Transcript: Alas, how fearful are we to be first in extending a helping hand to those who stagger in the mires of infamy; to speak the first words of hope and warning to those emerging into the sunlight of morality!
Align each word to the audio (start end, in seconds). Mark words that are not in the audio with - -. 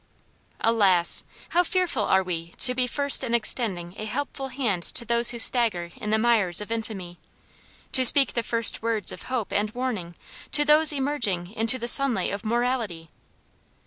Alas, 0.61 1.23
how 1.49 1.61
fearful 1.63 2.03
are 2.05 2.23
we 2.23 2.53
to 2.57 2.73
be 2.73 2.87
first 2.87 3.23
in 3.23 3.35
extending 3.35 3.93
a 3.99 4.05
helping 4.05 4.49
hand 4.49 4.81
to 4.81 5.05
those 5.05 5.29
who 5.29 5.37
stagger 5.37 5.91
in 5.95 6.09
the 6.09 6.17
mires 6.17 6.59
of 6.59 6.71
infamy; 6.71 7.19
to 7.91 8.03
speak 8.03 8.33
the 8.33 8.41
first 8.41 8.81
words 8.81 9.11
of 9.11 9.21
hope 9.29 9.53
and 9.53 9.69
warning 9.75 10.15
to 10.51 10.65
those 10.65 10.91
emerging 10.91 11.53
into 11.53 11.77
the 11.77 11.87
sunlight 11.87 12.33
of 12.33 12.43
morality! 12.43 13.11